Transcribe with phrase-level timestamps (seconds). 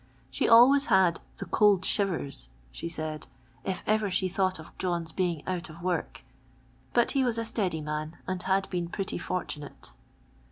[0.31, 3.27] She always had" the cold shivers," she said,"
[3.63, 6.23] if ever she thouglit of John's being out of work,
[6.91, 9.91] but he was a steady man, and had been pretty fortunate."